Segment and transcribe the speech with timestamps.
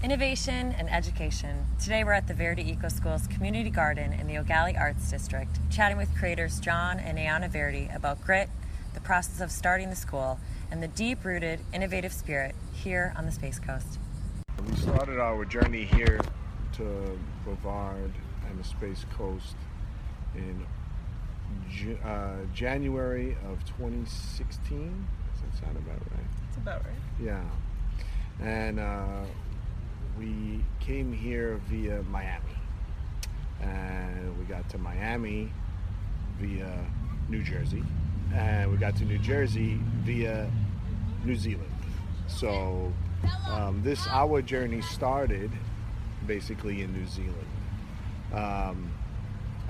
[0.00, 1.66] Innovation and education.
[1.82, 5.58] Today we're at the Verdi Eco Schools Community Garden in the Eau Gallie Arts District,
[5.70, 8.48] chatting with creators John and Ayana Verdi about grit,
[8.94, 10.38] the process of starting the school,
[10.70, 13.98] and the deep rooted, innovative spirit here on the Space Coast.
[14.70, 16.20] We started our journey here
[16.74, 18.12] to Brevard
[18.48, 19.56] and the Space Coast
[20.36, 20.64] in
[22.04, 25.08] uh, January of 2016.
[25.32, 26.26] Does that sound about right?
[26.46, 26.94] It's about right.
[27.20, 27.42] Yeah.
[28.40, 29.24] And uh,
[30.18, 32.44] we came here via Miami.
[33.60, 35.50] And we got to Miami
[36.38, 36.84] via
[37.28, 37.82] New Jersey.
[38.34, 40.50] And we got to New Jersey via
[41.24, 41.70] New Zealand.
[42.26, 42.92] So
[43.48, 45.50] um, this, our journey started
[46.26, 47.48] basically in New Zealand,
[48.32, 48.92] um,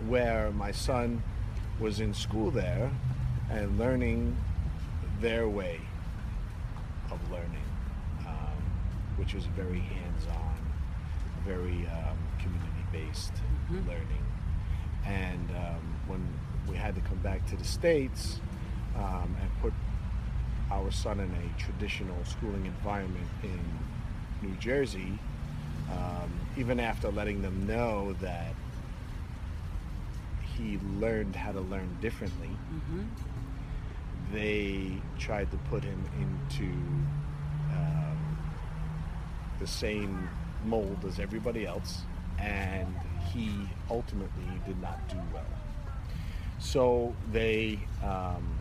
[0.07, 1.23] where my son
[1.79, 2.91] was in school there
[3.51, 4.37] and learning
[5.21, 5.81] their way
[7.11, 7.63] of learning,
[9.29, 10.57] which was very hands-on,
[11.45, 13.35] very um, community-based
[13.87, 14.25] learning.
[15.05, 16.27] And um, when
[16.67, 18.41] we had to come back to the states
[18.97, 19.75] um, and put
[20.71, 23.61] our son in a traditional schooling environment in
[24.41, 25.19] New Jersey,
[25.93, 28.55] um, even after letting them know that
[30.57, 32.49] he learned how to learn differently,
[34.33, 36.73] they tried to put him into
[39.59, 40.29] the same
[40.65, 42.03] mold as everybody else,
[42.39, 42.95] and
[43.33, 43.51] he
[43.91, 45.45] ultimately did not do well.
[46.59, 48.59] So they um,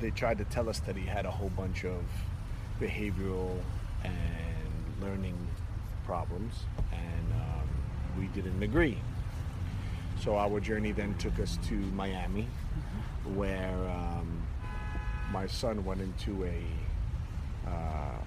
[0.00, 2.02] they tried to tell us that he had a whole bunch of
[2.80, 3.56] behavioral
[4.02, 5.36] and learning
[6.04, 6.54] problems,
[6.92, 7.68] and um,
[8.18, 8.98] we didn't agree.
[10.20, 12.46] So our journey then took us to Miami,
[13.34, 14.42] where um,
[15.32, 16.62] my son went into a,
[17.68, 18.18] uh,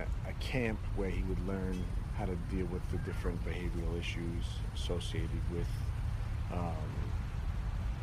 [0.00, 1.84] a camp where he would learn
[2.16, 5.66] how to deal with the different behavioral issues associated with
[6.52, 6.74] um,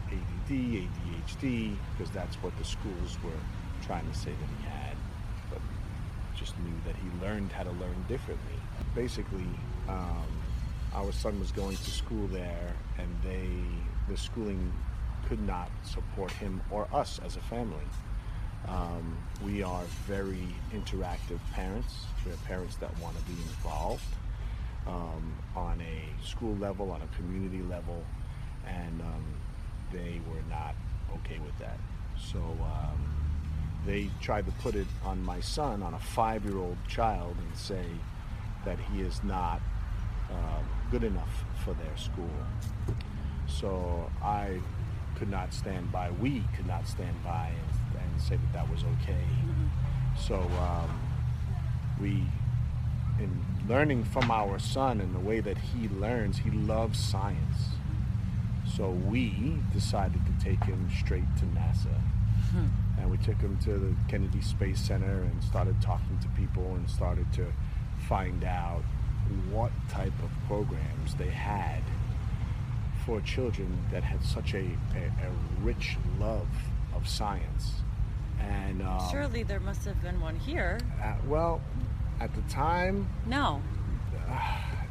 [0.10, 3.32] ADD, ADHD, because that's what the schools were
[3.86, 4.98] trying to say that he had,
[5.50, 5.60] but
[6.36, 8.56] just knew that he learned how to learn differently.
[8.94, 9.48] Basically,
[9.88, 10.28] um,
[10.94, 13.48] our son was going to school there, and they,
[14.10, 14.72] the schooling
[15.28, 17.86] could not support him or us as a family.
[18.68, 22.06] Um, we are very interactive parents.
[22.26, 24.04] We're parents that want to be involved
[24.88, 28.04] um, on a school level, on a community level,
[28.68, 29.26] and um,
[29.92, 30.76] they were not
[31.16, 31.80] okay with that.
[32.18, 33.00] So um,
[33.86, 37.86] they tried to put it on my son, on a five-year-old child, and say
[38.64, 39.60] that he is not
[40.30, 42.30] um, good enough for their school.
[43.48, 44.60] So I
[45.22, 46.10] could not stand by.
[46.20, 49.24] We could not stand by and, and say that that was okay.
[50.20, 51.00] So um,
[52.02, 52.24] we,
[53.20, 57.68] in learning from our son and the way that he learns, he loves science.
[58.76, 62.02] So we decided to take him straight to NASA.
[63.00, 66.90] And we took him to the Kennedy Space Center and started talking to people and
[66.90, 67.46] started to
[68.10, 68.82] find out
[69.52, 71.84] what type of programs they had
[73.12, 76.48] for children that had such a, a, a rich love
[76.96, 77.74] of science.
[78.40, 80.80] And um, Surely there must have been one here.
[81.04, 81.60] uh, well,
[82.22, 83.62] at the time, No.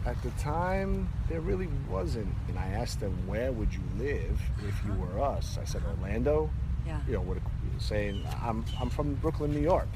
[0.05, 2.29] at the time, there really wasn't.
[2.49, 4.39] And I asked them, where would you live
[4.69, 5.57] if you were us?
[5.59, 6.51] I said, Orlando.
[6.87, 7.01] Yeah.
[7.07, 7.39] You know, what
[7.79, 9.89] saying, I'm, I'm from Brooklyn, New York.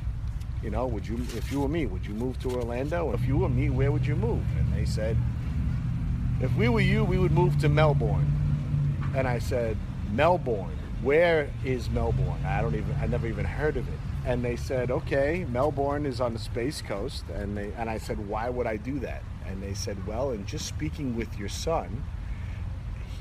[0.63, 3.13] You know, would you, if you were me, would you move to Orlando?
[3.13, 4.43] If you were me, where would you move?
[4.59, 5.19] And they said,
[6.41, 8.31] if we were you, we would move to Melbourne.
[9.15, 9.77] And I said,
[10.13, 12.45] Melbourne, where is Melbourne?
[12.47, 13.99] I don't even, I never even heard of it.
[14.27, 17.25] And they said, okay, Melbourne is on the Space Coast.
[17.35, 19.23] And they, and I said, why would I do that?
[19.47, 22.05] And they said, well, in just speaking with your son,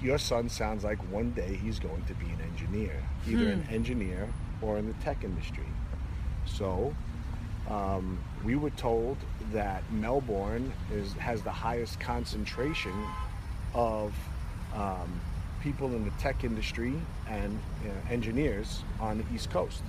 [0.01, 3.74] your son sounds like one day he's going to be an engineer, either an hmm.
[3.74, 4.30] engineer
[4.62, 5.68] or in the tech industry.
[6.45, 6.95] So
[7.73, 9.17] um, we were told
[9.51, 12.94] that Melbourne is, has the highest concentration
[13.74, 14.13] of
[14.75, 15.19] um,
[15.62, 16.94] people in the tech industry
[17.27, 19.81] and uh, engineers on the East Coast.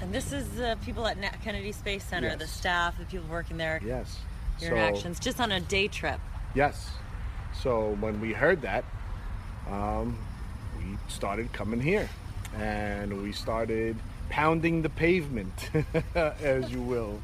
[0.00, 3.56] And this is the people at Na- Kennedy Space Center, the staff, the people working
[3.56, 4.18] there, Yes.
[4.60, 6.20] your So- interactions, just on a day trip.
[6.54, 6.90] Yes.
[7.62, 8.84] So when we heard that,
[9.70, 10.18] um,
[10.78, 12.08] we started coming here,
[12.58, 13.96] and we started
[14.28, 15.70] pounding the pavement,
[16.14, 17.20] as you will.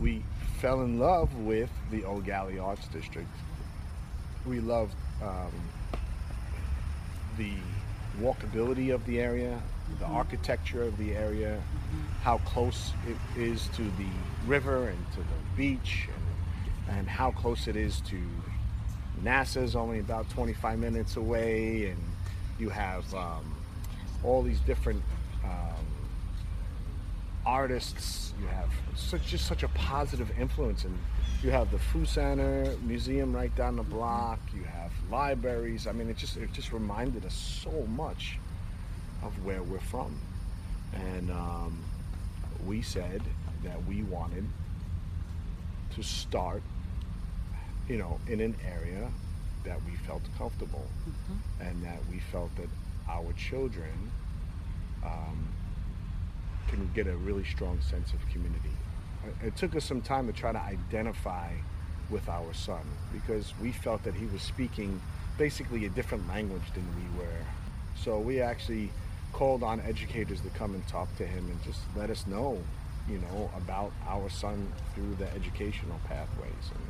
[0.00, 0.22] We
[0.60, 3.28] fell in love with the Eau Gallie Arts District.
[4.46, 5.52] We loved um,
[7.36, 7.52] the
[8.20, 9.60] walkability of the area,
[9.98, 11.60] the architecture of the area,
[12.22, 14.08] how close it is to the
[14.46, 16.08] river and to the beach,
[16.88, 18.18] and, and how close it is to
[19.22, 22.00] NASA's only about 25 minutes away, and
[22.58, 23.54] you have um,
[24.24, 25.02] all these different
[27.46, 28.34] artists.
[28.40, 30.98] You have such just such a positive influence, and
[31.42, 34.40] you have the Foosaner Museum right down the block.
[34.54, 35.86] You have libraries.
[35.86, 38.38] I mean, it just it just reminded us so much
[39.22, 40.18] of where we're from,
[40.92, 41.84] and um,
[42.66, 43.22] we said
[43.64, 44.44] that we wanted
[45.94, 46.62] to start,
[47.88, 49.08] you know, in an area
[49.64, 51.66] that we felt comfortable, mm-hmm.
[51.66, 52.68] and that we felt that
[53.08, 54.10] our children
[55.04, 55.48] um,
[56.68, 58.70] can get a really strong sense of community.
[59.24, 61.52] Uh, it took us some time to try to identify
[62.10, 62.82] with our son
[63.12, 65.00] because we felt that he was speaking
[65.38, 67.44] basically a different language than we were.
[67.96, 68.90] So we actually
[69.32, 72.58] called on educators to come and talk to him and just let us know,
[73.08, 76.70] you know, about our son through the educational pathways.
[76.74, 76.84] And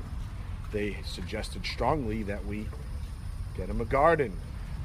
[0.72, 2.68] they suggested strongly that we
[3.56, 4.32] get him a garden.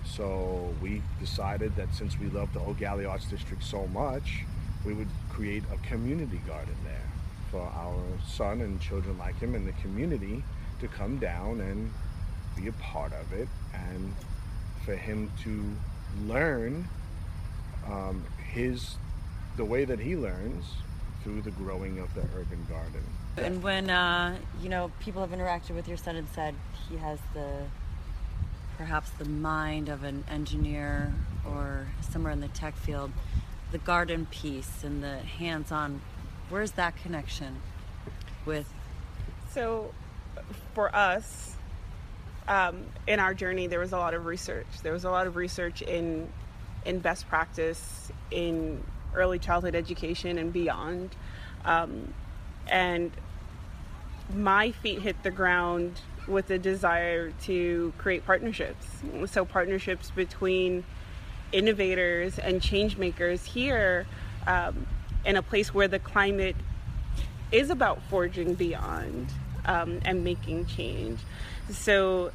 [0.06, 4.44] So we decided that since we love the Gallie Arts District so much,
[4.86, 7.12] we would create a community garden there
[7.50, 10.44] for our son and children like him in the community
[10.80, 11.92] to come down and
[12.56, 14.14] be a part of it and
[14.86, 15.64] for him to
[16.26, 16.88] learn
[17.88, 18.96] um, his
[19.58, 20.66] the way that he learns
[21.24, 23.04] through the growing of the urban garden.
[23.38, 26.56] And when uh, you know people have interacted with your son and said
[26.90, 27.64] he has the
[28.78, 31.14] perhaps the mind of an engineer
[31.46, 33.12] or somewhere in the tech field,
[33.72, 36.02] the garden piece and the hands-on,
[36.50, 37.62] where's that connection
[38.46, 38.72] with?
[39.52, 39.94] So,
[40.74, 41.56] for us,
[42.48, 44.68] um, in our journey, there was a lot of research.
[44.84, 46.30] There was a lot of research in
[46.86, 48.84] in best practice in
[49.14, 51.16] early childhood education and beyond.
[51.64, 52.14] Um,
[52.68, 53.12] and
[54.34, 58.88] my feet hit the ground with a desire to create partnerships.
[59.26, 60.84] So, partnerships between
[61.52, 64.06] innovators and change makers here
[64.48, 64.86] um,
[65.26, 66.56] in a place where the climate
[67.52, 69.28] is about forging beyond
[69.66, 71.20] um, and making change.
[71.70, 72.32] So,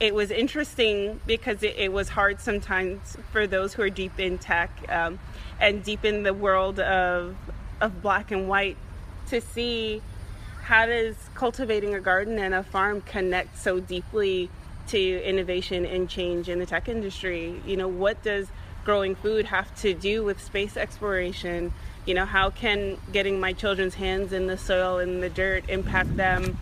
[0.00, 4.38] it was interesting because it, it, was hard sometimes for those who are deep in
[4.38, 5.18] tech um,
[5.60, 7.36] and deep in the world of
[7.82, 8.76] of black and white
[9.28, 10.02] to see
[10.62, 14.48] how does cultivating a garden and a farm connect so deeply
[14.90, 18.48] to innovation and change in the tech industry you know what does
[18.84, 21.72] growing food have to do with space exploration
[22.06, 26.16] you know how can getting my children's hands in the soil and the dirt impact
[26.16, 26.58] them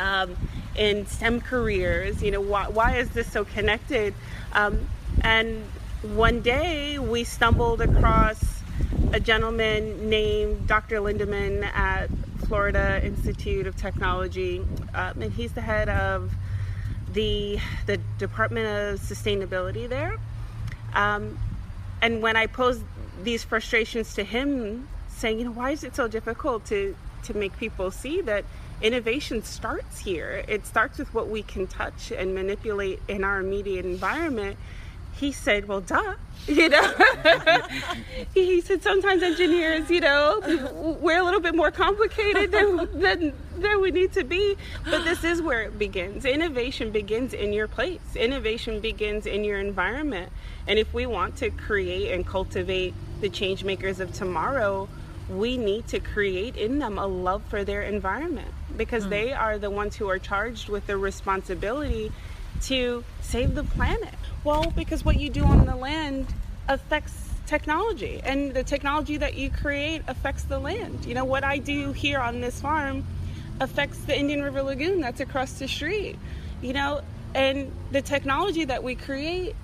[0.00, 0.36] um,
[0.76, 2.22] in STEM careers.
[2.22, 4.14] You know, why, why is this so connected?
[4.52, 4.88] Um,
[5.22, 5.64] and
[6.02, 8.60] one day we stumbled across
[9.12, 10.96] a gentleman named Dr.
[10.98, 12.08] Lindeman at
[12.46, 14.60] Florida Institute of Technology,
[14.94, 16.32] um, and he's the head of
[17.16, 20.16] the the Department of Sustainability there.
[20.94, 21.38] Um,
[22.00, 22.82] and when I posed
[23.24, 27.56] these frustrations to him, saying, you know, why is it so difficult to to make
[27.58, 28.44] people see that
[28.82, 30.44] innovation starts here.
[30.48, 34.56] It starts with what we can touch and manipulate in our immediate environment.
[35.14, 36.14] He said, Well, duh.
[36.46, 36.94] You know,
[38.34, 40.40] he said sometimes engineers, you know,
[41.00, 44.56] we're a little bit more complicated than, than, than we need to be.
[44.84, 46.24] But this is where it begins.
[46.24, 50.32] Innovation begins in your place, innovation begins in your environment.
[50.66, 54.88] And if we want to create and cultivate the change makers of tomorrow,
[55.28, 59.10] we need to create in them a love for their environment because mm.
[59.10, 62.12] they are the ones who are charged with the responsibility
[62.62, 64.14] to save the planet.
[64.44, 66.26] Well, because what you do on the land
[66.68, 71.04] affects technology, and the technology that you create affects the land.
[71.04, 73.04] You know, what I do here on this farm
[73.60, 76.16] affects the Indian River Lagoon that's across the street,
[76.62, 77.00] you know,
[77.34, 79.54] and the technology that we create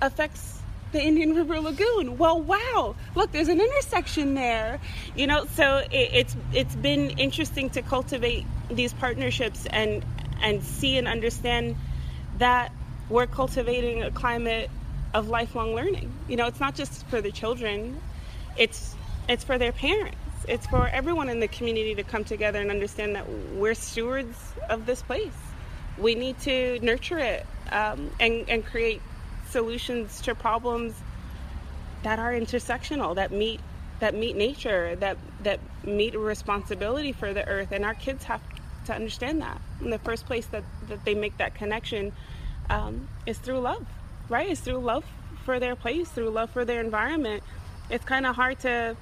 [0.00, 0.60] affects
[0.92, 2.18] the Indian River Lagoon.
[2.18, 4.80] Well, wow, look, there's an intersection there.
[5.16, 10.04] You know, so it, it's it's been interesting to cultivate these partnerships and
[10.42, 11.76] and see and understand
[12.38, 12.72] that
[13.08, 14.70] we're cultivating a climate
[15.14, 16.12] of lifelong learning.
[16.28, 18.00] You know, it's not just for the children;
[18.56, 18.94] it's
[19.28, 20.16] it's for their parents.
[20.48, 24.36] It's for everyone in the community to come together and understand that we're stewards
[24.68, 25.32] of this place.
[25.98, 29.00] We need to nurture it um, and and create
[29.50, 30.94] solutions to problems
[32.02, 33.60] that are intersectional, that meet
[34.00, 38.40] that meet nature, that that meet responsibility for the earth, and our kids have
[38.86, 39.60] to understand that.
[39.80, 42.12] In the first place that that they make that connection
[42.68, 43.86] um, is through love,
[44.28, 44.50] right?
[44.50, 45.04] It's through love
[45.44, 47.42] for their place, through love for their environment.
[47.90, 48.96] It's kind of hard to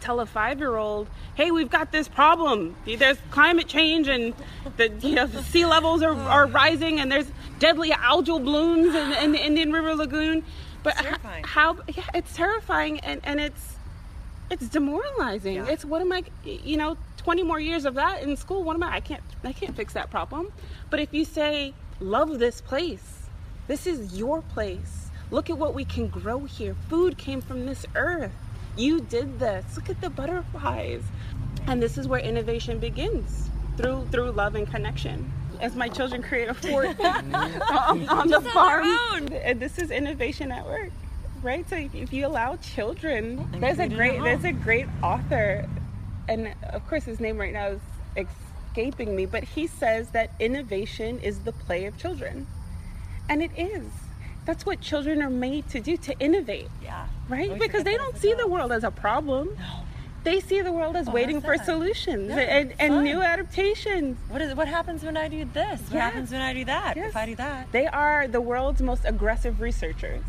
[0.00, 2.76] tell a five year old, hey, we've got this problem.
[2.86, 4.34] There's climate change and
[4.76, 9.12] the, you know, the sea levels are, are rising and there's deadly algal blooms in,
[9.12, 10.44] in the Indian River Lagoon.
[10.82, 11.44] But It's terrifying.
[11.44, 13.74] how, yeah, it's terrifying and, and it's,
[14.50, 15.56] it's demoralizing.
[15.56, 15.66] Yeah.
[15.68, 18.62] It's what am I, you know, 20 more years of that in school.
[18.62, 18.94] What am I?
[18.94, 20.52] I can't, I can't fix that problem.
[20.90, 23.26] But if you say, love this place,
[23.66, 25.10] this is your place.
[25.32, 26.76] Look at what we can grow here.
[26.88, 28.30] Food came from this earth.
[28.76, 29.64] You did this.
[29.76, 31.02] Look at the butterflies.
[31.66, 35.32] And this is where innovation begins through through love and connection.
[35.60, 39.32] As my children create a fort on, um, on the farm, own.
[39.32, 40.90] and this is innovation at work,
[41.42, 41.68] right?
[41.68, 45.66] So if, if you allow children, And there's a great there's a great author,
[46.28, 48.28] and of course his name right now is
[48.76, 52.46] escaping me, but he says that innovation is the play of children,
[53.30, 53.84] and it is.
[54.46, 57.06] That's what children are made to do to innovate, Yeah.
[57.28, 57.58] right?
[57.58, 59.56] Because they don't see the world as a problem.
[60.22, 63.04] They see the world as Oh, waiting for solutions Yeah, and, and fun.
[63.04, 64.18] new adaptations.
[64.28, 65.80] What is what happens when I do this?
[65.90, 66.96] What happens when I do that?
[66.96, 67.10] Yes.
[67.10, 67.70] If I do that.
[67.72, 70.24] They are the world's most aggressive researchers,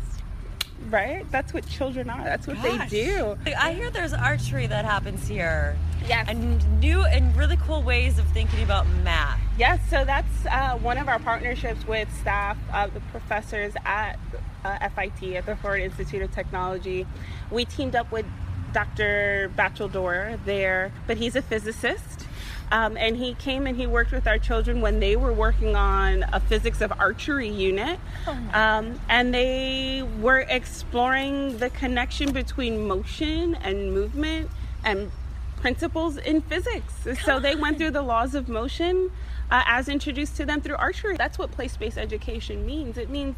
[0.90, 1.24] right?
[1.32, 2.22] That's what children are.
[2.22, 2.90] That's what Gosh.
[2.90, 3.38] they do.
[3.58, 5.76] I hear there's archery that happens here.
[6.06, 6.26] Yes.
[6.28, 9.37] And new and really cool ways of thinking about math.
[9.58, 14.16] Yes, so that's uh, one of our partnerships with staff, uh, the professors at
[14.64, 17.08] uh, FIT, at the Florida Institute of Technology.
[17.50, 18.24] We teamed up with
[18.72, 19.50] Dr.
[19.56, 22.28] Bachelor there, but he's a physicist.
[22.70, 26.24] Um, and he came and he worked with our children when they were working on
[26.32, 27.98] a physics of archery unit.
[28.52, 34.50] Um, and they were exploring the connection between motion and movement
[34.84, 35.10] and
[35.56, 36.94] principles in physics.
[37.24, 39.10] so they went through the laws of motion
[39.50, 41.16] uh, as introduced to them through archery.
[41.16, 42.98] That's what place based education means.
[42.98, 43.36] It means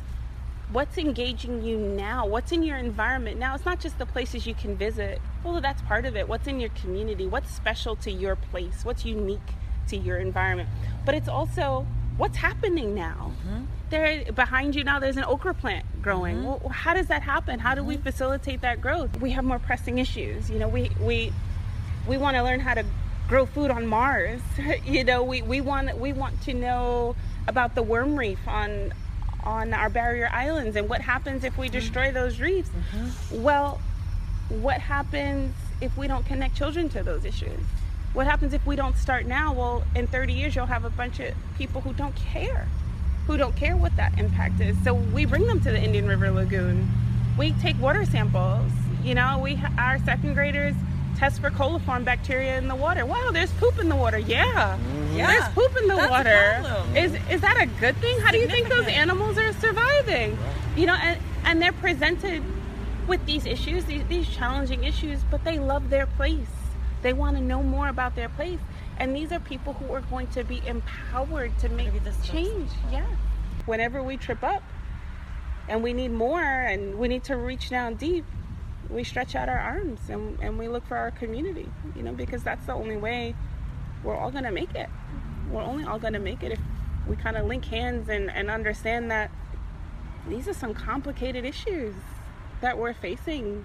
[0.72, 3.54] what's engaging you now, what's in your environment now.
[3.54, 6.28] It's not just the places you can visit, although that's part of it.
[6.28, 9.40] What's in your community, what's special to your place, what's unique
[9.88, 10.68] to your environment.
[11.04, 11.86] But it's also
[12.16, 13.32] what's happening now.
[13.46, 13.64] Mm-hmm.
[13.90, 16.36] There behind you now there's an okra plant growing.
[16.36, 16.46] Mm-hmm.
[16.46, 17.58] Well, how does that happen?
[17.58, 18.04] How do we mm-hmm.
[18.04, 19.20] facilitate that growth?
[19.20, 20.50] We have more pressing issues.
[20.50, 21.32] You know, we we
[22.06, 22.84] we want to learn how to
[23.30, 24.40] grow food on Mars.
[24.84, 27.14] you know, we, we want we want to know
[27.46, 28.92] about the worm reef on
[29.44, 31.78] on our barrier islands and what happens if we mm-hmm.
[31.78, 32.68] destroy those reefs.
[32.68, 33.42] Mm-hmm.
[33.42, 33.80] Well,
[34.50, 37.60] what happens if we don't connect children to those issues?
[38.12, 39.52] What happens if we don't start now?
[39.54, 42.66] Well, in 30 years, you'll have a bunch of people who don't care,
[43.28, 44.76] who don't care what that impact is.
[44.82, 46.90] So we bring them to the Indian River Lagoon.
[47.38, 48.72] We take water samples.
[49.04, 50.74] You know, we our second graders
[51.20, 53.04] test for coliform bacteria in the water.
[53.04, 54.18] Wow, there's poop in the water.
[54.18, 55.16] Yeah, mm-hmm.
[55.16, 55.26] Yeah.
[55.26, 56.98] there's poop in the That's water.
[56.98, 58.18] Is is that a good thing?
[58.20, 60.38] How do you think those animals are surviving?
[60.76, 62.42] You know, and and they're presented
[63.06, 66.54] with these issues, these, these challenging issues, but they love their place.
[67.02, 68.60] They want to know more about their place.
[68.98, 72.70] And these are people who are going to be empowered to make this change.
[72.90, 73.06] Yeah.
[73.66, 74.62] Whenever we trip up
[75.68, 78.24] and we need more and we need to reach down deep,
[78.90, 82.42] we stretch out our arms and, and we look for our community, you know, because
[82.42, 83.34] that's the only way
[84.02, 84.88] we're all going to make it.
[85.50, 86.60] We're only all going to make it if
[87.06, 89.30] we kind of link hands and, and understand that
[90.28, 91.94] these are some complicated issues
[92.60, 93.64] that we're facing.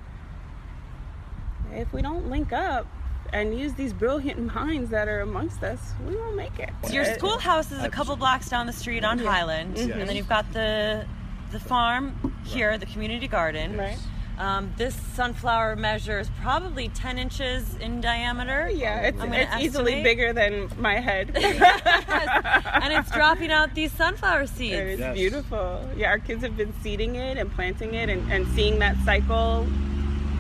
[1.74, 2.86] If we don't link up
[3.34, 6.70] and use these brilliant minds that are amongst us, we won't make it.
[6.84, 9.32] So your Uh, schoolhouse is a couple blocks down the street on Yeah.
[9.32, 10.00] Highland, Mhm.
[10.00, 11.06] and then you've got the
[11.52, 13.78] the farm here, the community garden.
[13.78, 13.98] Right.
[14.38, 18.70] Um, this sunflower measures probably 10 inches in diameter.
[18.70, 21.32] Yeah, it's, it's easily bigger than my head.
[21.36, 24.74] and it's dropping out these sunflower seeds.
[24.76, 25.14] it's Yes.
[25.16, 25.90] beautiful.
[25.96, 29.66] Yeah, our kids have been seeding it and planting it and, and seeing that cycle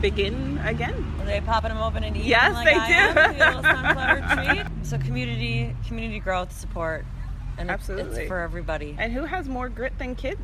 [0.02, 0.94] begin again.
[1.22, 2.94] Are they popping them open and eating Yes, like they I do.
[3.20, 3.34] am?
[3.38, 3.64] The little
[4.36, 4.86] sunflower treat.
[4.86, 7.06] So community, community growth support,
[7.58, 8.20] and it's, Absolutely.
[8.24, 8.96] it's for everybody.
[9.00, 10.42] And who has more grit than kids?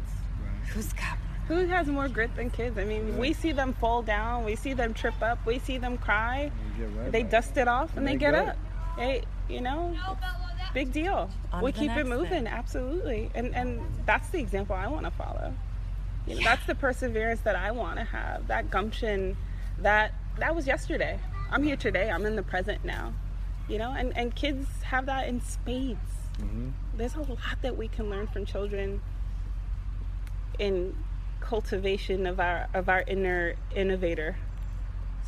[0.74, 1.18] Who's got?
[1.48, 2.78] Who has more grit than kids?
[2.78, 5.98] I mean, we see them fall down, we see them trip up, we see them
[5.98, 6.52] cry.
[6.80, 8.52] Right They dust it off and, And they, they get go.
[8.52, 8.58] up.
[8.98, 9.96] Hey, you know,
[10.74, 11.30] big deal.
[11.52, 12.48] On we keep it moving, thing.
[12.48, 13.32] absolutely.
[13.36, 15.54] And and that's the example I want to follow.
[16.28, 18.48] You know, that's the perseverance that I want to have.
[18.48, 19.36] That gumption,
[19.80, 21.20] that that was yesterday.
[21.52, 22.10] I'm here today.
[22.12, 23.14] I'm in the present now.
[23.68, 26.00] You know, and and kids have that in spades.
[26.40, 26.70] Mm-hmm.
[26.96, 29.02] There's a lot that we can learn from children
[30.60, 30.96] in
[31.42, 34.38] cultivation of our of our inner innovator.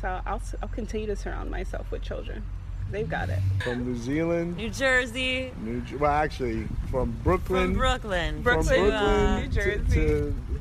[0.00, 2.44] So I'll I'll continue to surround myself with children.
[2.90, 3.38] They've got it.
[3.62, 8.90] From New Zealand, New Jersey, New, Jer- well, actually, from Brooklyn, from Brooklyn, Brooklyn, to,
[8.90, 9.94] Brooklyn uh, New to- Jersey.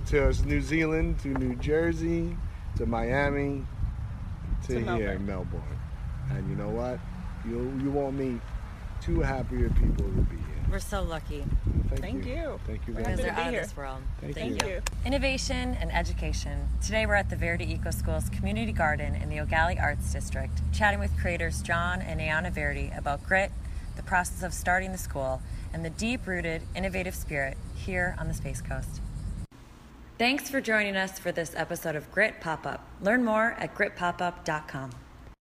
[0.08, 2.36] To, to, New Zealand, to New Jersey,
[2.78, 3.66] to Miami,
[4.64, 5.26] to, To here, Melbourne.
[5.26, 5.80] Melbourne.
[6.32, 7.00] And you know what?
[7.46, 8.40] You you won't meet
[9.04, 10.54] two happier people to be here.
[10.72, 11.44] We're so lucky.
[11.90, 12.60] Thank, Thank you.
[12.66, 14.02] Thank you We're very Because happy they're to be out of this world.
[14.22, 14.70] Thank Thank you.
[14.70, 14.82] you.
[15.06, 16.70] Innovation and education.
[16.82, 20.62] Today we're at the Verdi Eco Schools Community Garden in the Eau Gallie Arts District,
[20.72, 23.52] chatting with creators John and Ayana Verdi about grit,
[23.98, 25.42] the process of starting the school,
[25.74, 29.02] and the deep rooted, innovative spirit here on the Space Coast.
[30.18, 32.88] Thanks for joining us for this episode of Grit Pop Up.
[33.02, 34.92] Learn more at gritpopup.com.